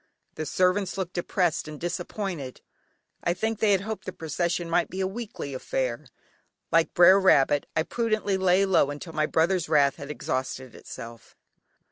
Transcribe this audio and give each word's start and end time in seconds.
The 0.33 0.47
servants 0.47 0.97
looked 0.97 1.13
depressed 1.13 1.67
and 1.67 1.79
disappointed. 1.79 2.61
I 3.23 3.35
think 3.35 3.59
they 3.59 3.71
had 3.71 3.81
hoped 3.81 4.05
the 4.05 4.11
procession 4.11 4.67
might 4.67 4.89
be 4.89 4.99
a 4.99 5.05
weekly 5.05 5.53
affair. 5.53 6.07
Like 6.71 6.95
"Brer 6.95 7.19
Rabbit," 7.19 7.67
I 7.75 7.83
prudently 7.83 8.35
lay 8.35 8.65
low 8.65 8.89
until 8.89 9.13
my 9.13 9.27
brother's 9.27 9.69
wrath 9.69 9.97
had 9.97 10.09
exhausted 10.09 10.73
itself. 10.73 11.35